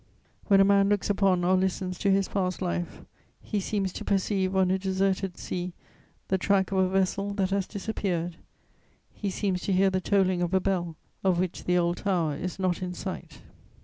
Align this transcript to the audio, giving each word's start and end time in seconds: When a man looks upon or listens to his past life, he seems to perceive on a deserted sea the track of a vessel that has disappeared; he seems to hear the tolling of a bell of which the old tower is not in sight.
When 0.47 0.59
a 0.59 0.63
man 0.65 0.89
looks 0.89 1.11
upon 1.11 1.43
or 1.43 1.55
listens 1.55 1.99
to 1.99 2.09
his 2.09 2.27
past 2.27 2.59
life, 2.59 3.03
he 3.39 3.59
seems 3.59 3.93
to 3.93 4.03
perceive 4.03 4.55
on 4.55 4.71
a 4.71 4.79
deserted 4.79 5.37
sea 5.37 5.73
the 6.27 6.39
track 6.39 6.71
of 6.71 6.79
a 6.79 6.89
vessel 6.89 7.35
that 7.35 7.51
has 7.51 7.67
disappeared; 7.67 8.37
he 9.11 9.29
seems 9.29 9.61
to 9.65 9.73
hear 9.73 9.91
the 9.91 10.01
tolling 10.01 10.41
of 10.41 10.55
a 10.55 10.59
bell 10.59 10.95
of 11.23 11.37
which 11.37 11.65
the 11.65 11.77
old 11.77 11.97
tower 11.97 12.35
is 12.35 12.57
not 12.57 12.81
in 12.81 12.95
sight. 12.95 13.43